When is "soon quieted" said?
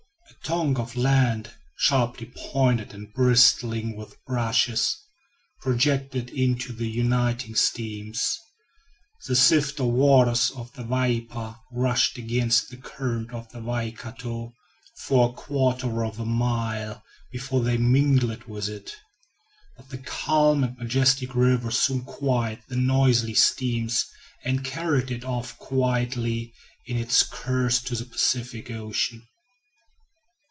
21.71-22.63